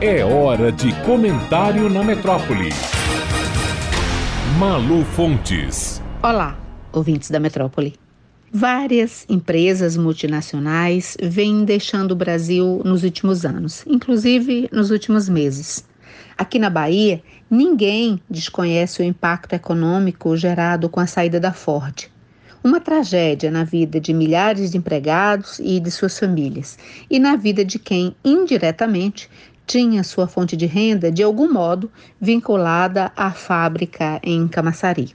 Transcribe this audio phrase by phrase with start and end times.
[0.00, 2.70] É hora de comentário na metrópole.
[4.58, 6.02] Malu Fontes.
[6.22, 6.58] Olá,
[6.92, 7.94] ouvintes da metrópole.
[8.52, 15.84] Várias empresas multinacionais vêm deixando o Brasil nos últimos anos, inclusive nos últimos meses.
[16.36, 22.10] Aqui na Bahia, ninguém desconhece o impacto econômico gerado com a saída da Ford.
[22.62, 26.78] Uma tragédia na vida de milhares de empregados e de suas famílias,
[27.10, 29.28] e na vida de quem, indiretamente,
[29.66, 35.14] tinha sua fonte de renda de algum modo vinculada à fábrica em Camaçari.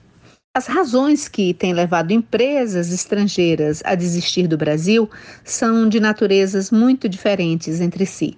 [0.52, 5.08] As razões que têm levado empresas estrangeiras a desistir do Brasil
[5.44, 8.36] são de naturezas muito diferentes entre si.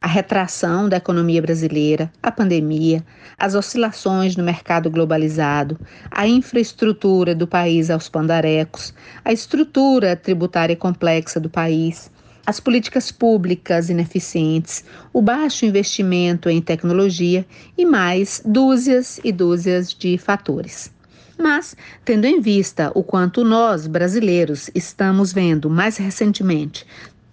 [0.00, 3.04] A retração da economia brasileira, a pandemia,
[3.38, 5.78] as oscilações no mercado globalizado,
[6.10, 12.10] a infraestrutura do país aos pandarecos, a estrutura tributária complexa do país,
[12.50, 17.46] as políticas públicas ineficientes, o baixo investimento em tecnologia
[17.78, 20.92] e mais dúzias e dúzias de fatores.
[21.38, 26.84] Mas, tendo em vista o quanto nós, brasileiros, estamos vendo mais recentemente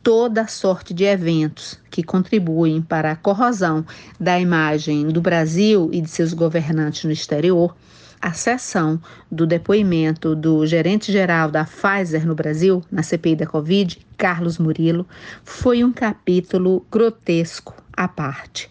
[0.03, 3.83] toda sorte de eventos que contribuem para a corrosão
[4.19, 7.75] da imagem do Brasil e de seus governantes no exterior,
[8.21, 8.99] a sessão
[9.31, 15.07] do depoimento do gerente-geral da Pfizer no Brasil, na CPI da Covid, Carlos Murilo,
[15.43, 18.69] foi um capítulo grotesco à parte.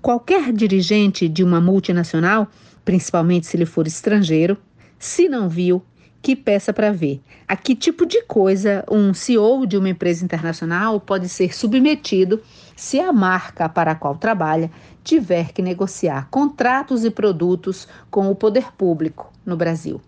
[0.00, 2.48] Qualquer dirigente de uma multinacional,
[2.84, 4.56] principalmente se ele for estrangeiro,
[4.98, 5.82] se não viu,
[6.24, 7.20] que peça para ver.
[7.46, 12.40] A que tipo de coisa um CEO de uma empresa internacional pode ser submetido
[12.74, 14.70] se a marca para a qual trabalha
[15.04, 20.00] tiver que negociar contratos e produtos com o poder público no Brasil.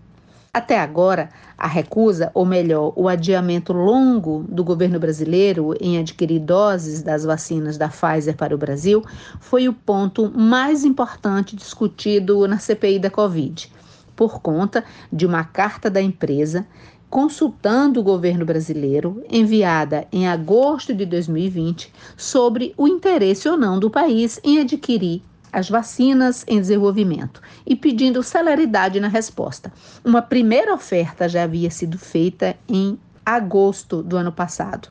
[0.55, 1.29] Até agora,
[1.59, 7.77] a recusa, ou melhor, o adiamento longo do governo brasileiro em adquirir doses das vacinas
[7.77, 9.05] da Pfizer para o Brasil
[9.39, 13.76] foi o ponto mais importante discutido na CPI da Covid
[14.17, 16.67] por conta de uma carta da empresa
[17.09, 23.89] consultando o governo brasileiro, enviada em agosto de 2020, sobre o interesse ou não do
[23.89, 25.23] país em adquirir
[25.53, 29.73] as vacinas em desenvolvimento e pedindo celeridade na resposta.
[30.05, 34.89] Uma primeira oferta já havia sido feita em agosto do ano passado.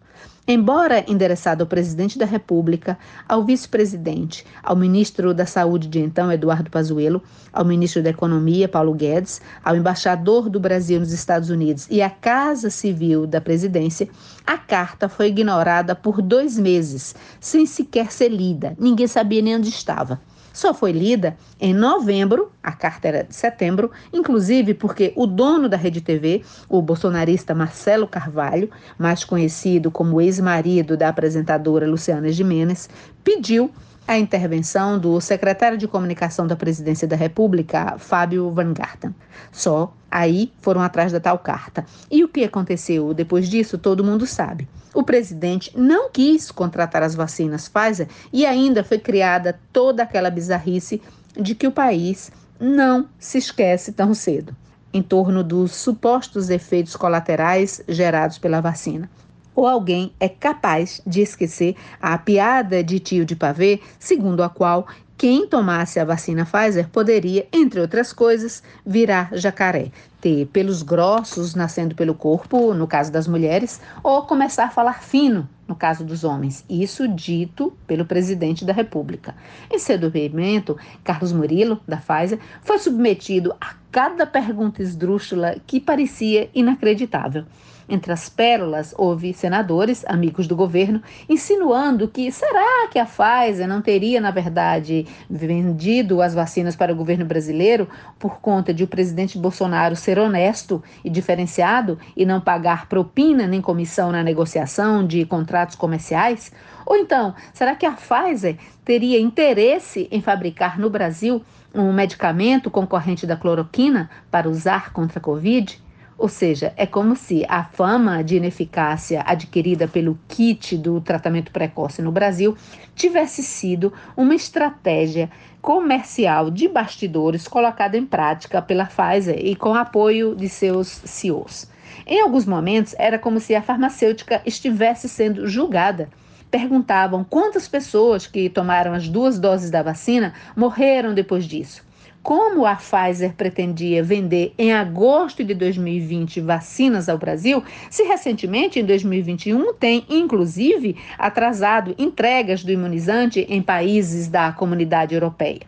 [0.47, 6.69] Embora endereçado ao presidente da República, ao vice-presidente, ao ministro da Saúde de então, Eduardo
[6.69, 11.99] Pazuello, ao ministro da Economia, Paulo Guedes, ao embaixador do Brasil nos Estados Unidos e
[11.99, 14.07] à Casa Civil da Presidência,
[14.45, 18.75] a carta foi ignorada por dois meses, sem sequer ser lida.
[18.77, 20.21] Ninguém sabia nem onde estava
[20.55, 25.75] só foi lida em novembro, a carta era de setembro, inclusive porque o dono da
[25.75, 32.89] Rede TV, o bolsonarista Marcelo Carvalho, mais conhecido como ex-marido da apresentadora Luciana Gimenez,
[33.21, 33.69] pediu
[34.07, 39.15] a intervenção do secretário de comunicação da Presidência da República, Fábio Van Garten.
[39.51, 41.85] Só aí foram atrás da tal carta.
[42.09, 44.67] E o que aconteceu depois disso, todo mundo sabe.
[44.93, 51.01] O presidente não quis contratar as vacinas Pfizer e ainda foi criada toda aquela bizarrice
[51.35, 54.55] de que o país não se esquece tão cedo
[54.93, 59.09] em torno dos supostos efeitos colaterais gerados pela vacina
[59.55, 64.85] ou alguém é capaz de esquecer a piada de tio de pavê, segundo a qual
[65.17, 69.89] quem tomasse a vacina Pfizer poderia, entre outras coisas, virar jacaré,
[70.19, 75.47] ter pelos grossos nascendo pelo corpo, no caso das mulheres, ou começar a falar fino,
[75.67, 76.63] no caso dos homens.
[76.69, 79.35] Isso dito pelo presidente da República.
[79.71, 86.49] Em seu depoimento, Carlos Murilo, da Pfizer, foi submetido a cada pergunta esdrúxula que parecia
[86.53, 87.45] inacreditável.
[87.87, 93.81] Entre as pérolas, houve senadores, amigos do governo, insinuando que será que a Pfizer não
[93.81, 97.87] teria, na verdade, vendido as vacinas para o governo brasileiro
[98.17, 103.61] por conta de o presidente Bolsonaro ser honesto e diferenciado e não pagar propina nem
[103.61, 105.23] comissão na negociação de
[105.55, 106.51] contratos comerciais?
[106.85, 111.41] Ou então, será que a Pfizer teria interesse em fabricar no Brasil
[111.73, 115.81] um medicamento concorrente da cloroquina para usar contra a Covid?
[116.17, 122.01] Ou seja, é como se a fama de ineficácia adquirida pelo kit do tratamento precoce
[122.01, 122.55] no Brasil
[122.95, 125.29] tivesse sido uma estratégia
[125.61, 131.74] comercial de bastidores colocada em prática pela Pfizer e com apoio de seus CEOs.
[132.05, 136.09] Em alguns momentos, era como se a farmacêutica estivesse sendo julgada.
[136.49, 141.83] Perguntavam quantas pessoas que tomaram as duas doses da vacina morreram depois disso.
[142.25, 148.83] como a Pfizer pretendia vender em agosto de 2020 vacinas ao Brasil, se recentemente, em
[148.83, 155.61] 2021, tem inclusive atrasado entregas do imunizante em países da comunidade europeia.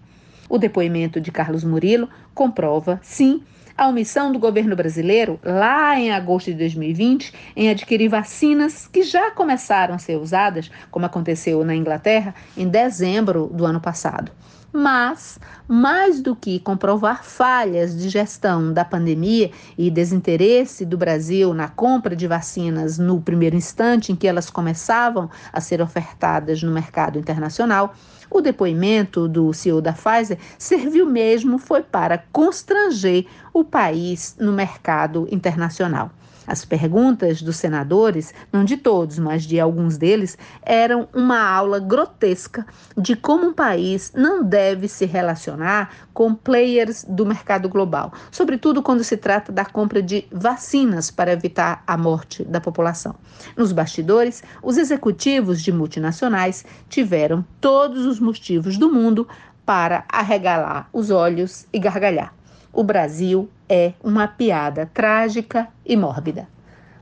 [0.50, 3.44] O depoimento de Carlos Murilo comprova, sim,
[3.78, 9.30] a omissão do governo brasileiro, lá em agosto de 2020, em adquirir vacinas que já
[9.30, 14.32] começaram a ser usadas, como aconteceu na Inglaterra, em dezembro do ano passado.
[14.74, 21.70] Mas, mais do que comprovar falhas de gestão da pandemia e desinteresse do Brasil na
[21.70, 27.18] compra de vacinas no primeiro instante em que elas começavam a ser ofertadas no mercado
[27.18, 27.96] internacional,
[28.30, 33.26] o depoimento do CEO da Pfizer serviu mesmo foi para constranger
[33.60, 36.12] o país no mercado internacional.
[36.46, 42.66] As perguntas dos senadores, não de todos, mas de alguns deles, eram uma aula grotesca
[42.96, 49.04] de como um país não deve se relacionar com players do mercado global, sobretudo quando
[49.04, 53.16] se trata da compra de vacinas para evitar a morte da população.
[53.58, 59.28] Nos bastidores, os executivos de multinacionais tiveram todos os motivos do mundo
[59.66, 62.38] para arregalar os olhos e gargalhar.
[62.78, 66.48] O Brasil é uma piada trágica e mórbida.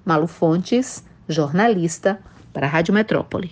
[0.06, 2.18] Malu Fontes, jornalista,
[2.54, 3.52] para a Rádio Metrópole.